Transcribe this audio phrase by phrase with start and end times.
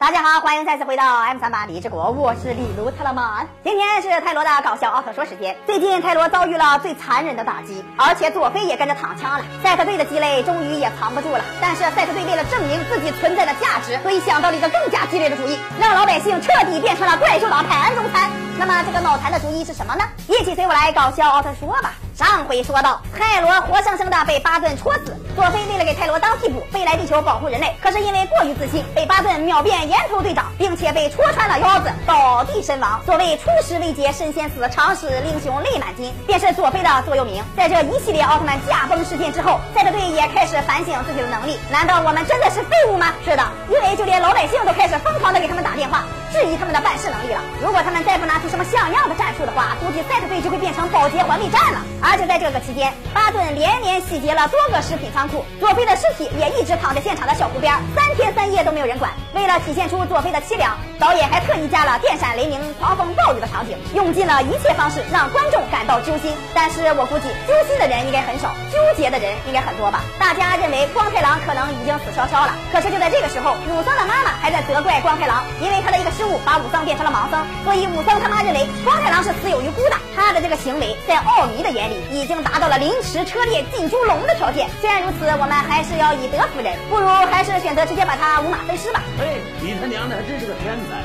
[0.00, 3.44] 大家好，欢迎再次回到 M 三八李志国，我是李卢特勒曼。
[3.64, 5.56] 今天是泰罗的搞笑奥特说时间。
[5.66, 9.44] 最近泰罗遭遇了最残忍的打击，而且佐菲也跟着躺枪了。
[9.60, 11.44] 赛特队的鸡肋终于也藏不住了。
[11.60, 18.30] 但是赛特队为了证明自己存在的价值，所以想到了一个更加激烈的主意，让老百姓彻底变成了怪兽党派安中餐。
[18.56, 20.04] 那么这个脑残的主意是什么呢？
[20.28, 21.92] 一起随我来搞笑奥特说吧。
[22.18, 33.00] 上回说到，泰罗活生生的被巴顿戳死，佐菲为了给泰罗当替补，飞来地球保护人类，可是因为过于自信，被巴顿秒变岩头队长，并且被戳穿了腰子，倒地身亡。
[33.06, 37.40] 所谓初始未捷身先死，常使英雄泪满襟，便是佐菲的座右铭。
[37.56, 43.14] 在这一系列奥特曼驾崩事件之后，赛特队也开始反省自己的能力，难道我们真的是废物吗？
[43.24, 46.04] 是的，因为就连老百姓都开始疯狂的给他们打电话。
[46.30, 47.40] 质疑他们的办事能力了。
[47.60, 51.80] 如果他们再不拿出什么像样的战术的话，估计赛特队就会变成保洁环卫战了。
[52.00, 59.10] 而就在这个期间，巴顿连连洗劫了多个食品仓库，佐菲的尸体也一直躺在现场的小湖边，三天三夜都没有人管。
[59.34, 66.36] 为了体现出佐菲的凄凉，导演还特意加了电闪雷鸣、狂风暴雨的场景，用尽了一切方式让观众感到揪心。
[66.54, 70.02] 但是我估计揪心的人应该很少，纠结的人应该很多吧？
[70.20, 76.08] 大家认为光太郎可能已经死翘翘了，可是就在这个时候，武僧的妈妈还在责怪光太郎，因为他的一个。
[76.18, 79.94] 失误把武僧变成了盲僧，所以武僧他妈认为光太郎是死有余辜的。
[80.16, 84.68] 他的这个行为在奥尼的眼里已经达到了凌迟车裂进猪笼的条件。
[84.80, 89.00] 虽然如此，我们还是要以德服人，不如还是选择直接把他五马分尸吧。
[89.20, 90.98] 哎，你他娘的还真是个天才！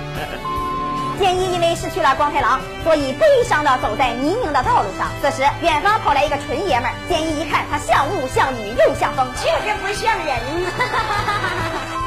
[1.20, 5.10] 剑一因为失去了光太郎，所以悲伤的走在泥泞的道路上。
[5.22, 10.40] 此时远方跑来一个纯爷们儿，剑一一看他像雾像雨又像风，确实不像人。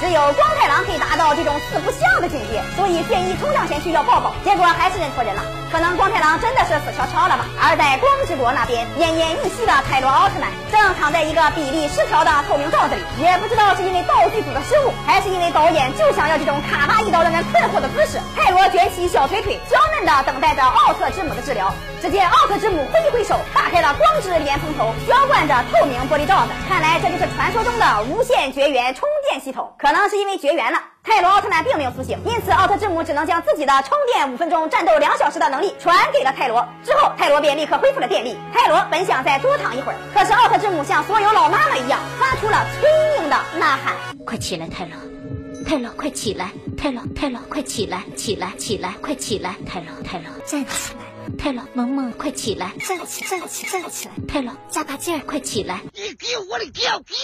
[0.00, 5.42] 只有光太郎可以达到这种四不像的境界，所以剑一冲上前去要抱抱，结果还是认错人了。
[5.70, 7.44] 可能光太郎真的是死翘翘了吧？
[7.60, 18.18] 而在光之国那边，奄奄一息的泰罗奥特曼正躺在一个比例失调的透明罩子里，也不知道是因为道具组的失误，还是因为导演就想要这种卡哇伊到让人困惑的姿势。
[18.34, 21.74] 泰罗卷起小腿腿，娇嫩的等待着奥特之母的治疗。
[22.00, 26.52] 只见奥特之母挥一挥手，打开了光之连蓬头，浇灌着透明玻璃罩子。
[26.68, 29.74] 看来这就是传说中的无限绝缘充电系统。
[29.78, 36.66] 可能是因为绝缘了，泰罗奥特曼并没有苏醒，因此奥特之母只能将自己的充电五分钟、战斗两小时的能力传给了泰罗。
[36.84, 38.36] 之后，泰罗便立刻恢复了电力。
[38.52, 43.94] 泰罗本想再多躺一会儿，可是奥特之母像所有老妈妈一样，发出了催命的呐喊
[44.24, 44.94] ：“快起来，泰罗！
[45.66, 46.50] 泰罗，快起来！
[46.78, 48.02] 泰罗，泰罗，快起来！
[48.16, 49.54] 起来，起来，快起来！
[49.66, 51.00] 泰罗，泰罗，站起来！”
[51.38, 52.72] 泰罗，萌萌，快起来！
[52.86, 54.14] 站起，站起，站起来！
[54.26, 55.80] 泰罗，加把劲儿，快起来！
[55.92, 57.16] 你给我的跳跳！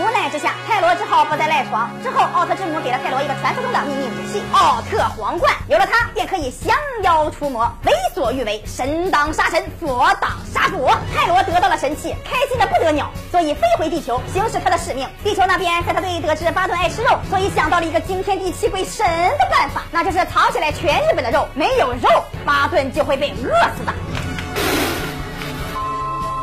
[0.00, 1.90] 无奈之下，泰罗只好不再赖床。
[2.02, 5.54] 之后，奥特之母给了泰罗一个传说中的秘密武器——奥特皇冠。
[5.68, 10.90] 有了它，便可以降妖除魔，为所欲为，神挡杀神，佛挡杀佛。
[11.14, 15.06] 泰罗得到了神器，开心的不得了，所以飞回地球，行使他的使命。
[15.22, 19.06] 地球那边，赛特队得知巴顿爱吃肉，所以想到了一个惊天地泣鬼神
[19.38, 21.46] 的办法，那就是藏起来全日本的肉。
[21.54, 23.92] 没有肉，巴顿就会被饿死的。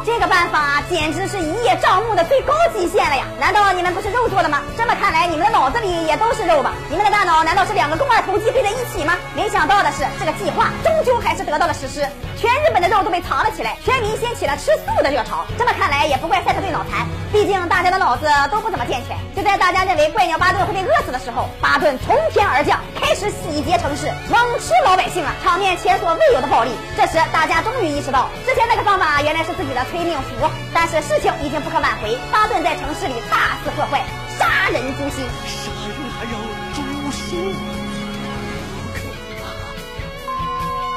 [0.07, 3.25] 这个办法简直是一叶障目的最高极限了呀！
[3.38, 4.62] 难道你们不是肉做的吗？
[4.78, 6.72] 这么看来，你们的脑子里也都是肉吧？
[6.90, 9.16] 你们的大脑难道是两个肱二头肌配在一起吗？
[9.35, 12.07] 没想到的是，这个计划终究还是得到了实施。
[12.40, 15.45] 全日本的肉都被藏了起来，全民掀起了吃素的热潮。
[15.59, 19.18] 这么看来，也不怪赛特队脑残，毕竟大家的脑子都不怎么健全。
[19.35, 25.35] 就在大家认为怪鸟巴顿会被饿死的时候，巴顿从天而降，开始洗劫城市，猛吃老百姓啊！
[25.44, 26.72] 场面前所未有的暴力。
[26.95, 30.29] 这时，大家终于意识到，之前那个方法原来是自己的催命符。
[30.73, 34.03] 但是事情已经不可挽回，巴顿在城市里大肆破坏，
[34.37, 36.37] 杀人诛心，杀人还要
[36.73, 37.55] 诛心。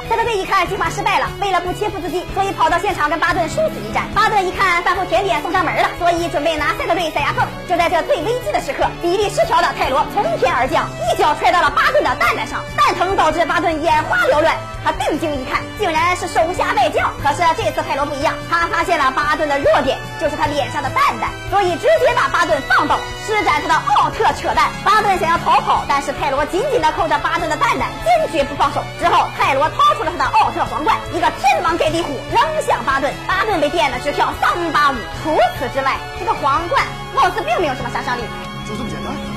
[0.07, 4.03] 赛特队一看计划失败了，为了不切腹自尽，所以跑到现场跟巴顿殊死一战。
[4.13, 7.47] 巴顿一看饭后甜点送上门了，所以准备拿赛特队塞牙缝。
[7.67, 14.53] 就在这最危机的时刻，比例失调的泰罗从天而降，一脚踹到了巴顿的蛋蛋上，蛋疼导致巴顿眼花缭乱。
[14.83, 17.09] 他定睛一看，竟然是手下败将。
[17.23, 24.69] 可是这次泰罗不一样，他发现了巴顿的弱点，就是他脸上的蛋蛋，所以直接把巴顿放倒，施展他的奥特扯蛋。
[24.83, 28.83] 巴顿想要逃跑，但是泰罗紧紧的扣着巴顿的蛋蛋，坚决不放手。
[28.99, 30.01] 之后泰罗掏出。
[30.01, 34.95] 了他的奥特皇冠，一个天王盖地虎扔向巴顿，巴顿被电得直跳桑巴舞。
[35.21, 36.83] 除此之外，这个皇冠
[37.13, 38.21] 貌似并没有什么杀伤力，
[38.67, 39.30] 就这么简单？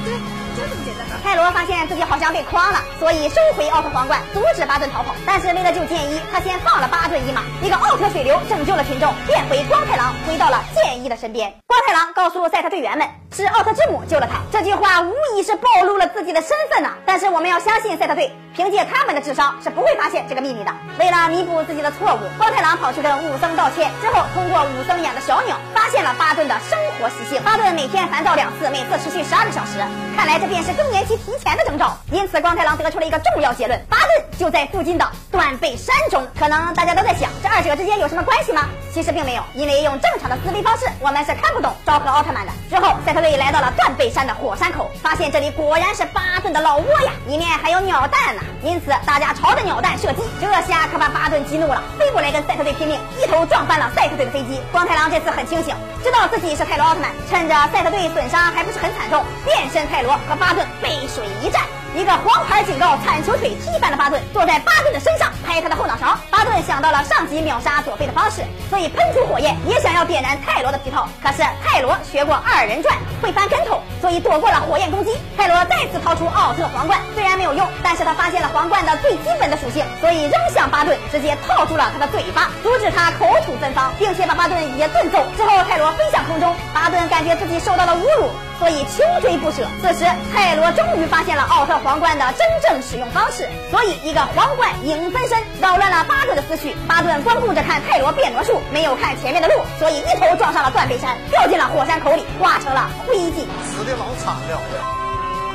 [1.22, 5.14] 泰罗发现自己好像被诓了，所以收回奥特皇冠，阻止巴顿逃跑。
[5.26, 7.42] 但是为了救剑一，他先放了巴顿一马。
[7.62, 11.52] 一个奥特水流拯救了群众，变回光太郎回到了剑一的身边。
[11.66, 13.08] 光太郎告诉赛特队员们。
[13.34, 14.38] 是奥特之母救了他。
[14.52, 20.70] 这句话无疑是暴露了自己的身份呐、但是我们要相信赛特队，凭借他们的智商是不会发现这个秘密的。
[21.00, 27.42] 为了弥补自己的错误，光太郎跑去跟武僧道歉，之后通过武僧养的小鸟发现了巴顿的生活习性。
[27.42, 29.78] 巴顿每天烦躁两次，每次持续十二个小时，
[30.16, 31.98] 看来这便是更年期提前的征兆。
[32.12, 36.24] 因此，光太郎得出了一个重要结论：巴顿就在附近的断背山中。
[36.38, 38.68] 可能大家都在想，这二者之间有什么关系吗？
[38.92, 42.52] 其实并没有，因为用正常的思维方式，我们是看不懂昭和奥特曼的。
[42.70, 48.42] 之后，赛特所以来到了断背山的火山口，发现这里果然是巴顿的老窝呀，里面还有鸟蛋呢。
[48.62, 54.60] 因此，大家朝着鸟蛋射击，这下可把巴顿激怒了，飞过来跟赛特队拼命，一头撞翻了赛特队的飞机。
[54.70, 61.62] 光太郎这次很清醒，知道自己是泰罗奥特曼，趁着赛特队损伤还不是很惨重，变身泰罗和巴顿背水一战。
[61.96, 66.18] 一个黄牌警告，铲球腿踢翻了巴顿，坐在巴顿的身上拍他的后脑勺。
[66.44, 71.08] 巴顿想到了上级秒杀佐菲的方式，所以喷出火焰，也想要点燃泰罗的皮套。
[71.22, 75.16] 可是泰罗学过二人转，会翻跟头，所以躲过了火焰攻击。
[75.38, 85.24] 泰罗再次掏出奥特皇冠，虽然没有用，但是他发现了皇冠的最基本的属性，所以扔向巴顿，直接套住了他的嘴巴，阻止他口吐芬芳，并且把巴顿也顿揍。
[85.38, 88.28] 之后泰罗飞向空中，巴顿感觉自己受到了侮辱。
[88.56, 89.66] 所以穷追不舍。
[89.82, 96.13] 此时，泰罗终于发现了奥特皇冠的真正使用方式，所以一个皇冠影分身，扰乱了巴
[96.44, 96.74] 思绪。
[96.86, 103.46] 巴顿光顾着看泰罗变魔术，没有看前面的路，所以一头撞上了断背山，掉进了火山口里，化成了灰烬。
[103.64, 105.03] 死的老惨了。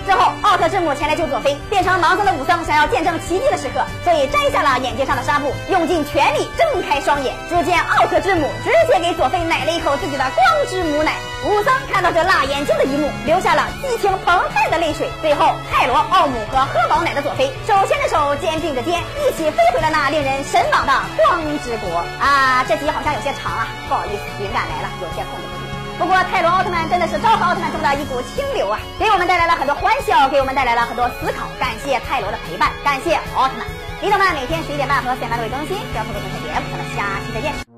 [0.09, 7.31] 之后，奥特之母前来救佐菲，变成盲僧的武僧想要见证奇迹的时刻，所以摘下了眼睛上的纱布，用尽全力睁开双眼。
[7.47, 11.13] 只见奥特之母直接给佐菲奶了一口自己的光之母奶。
[11.45, 15.07] 武僧看到这辣眼睛的一幕，流下了激情澎湃的泪水。
[15.21, 22.03] 最后，泰罗、奥姆和喝饱奶的佐菲手牵着手，肩并着肩，一起飞回了那令人神往的光之国。
[22.19, 25.58] 啊，这集好像有些长啊，不好意思，灵感来了，有些控制不住。
[26.00, 31.48] 不过泰罗奥特曼真的是昭和奥特曼中的一股清流啊，给我们带来了很多欢笑，给我们带来了很多思考。
[31.60, 33.68] 感谢泰罗的陪伴，感谢奥特曼。
[34.01, 36.66] 李导们每天十一点半和四点半都会更新，不要错过今天的节目。
[36.72, 37.69] 咱们下期再见。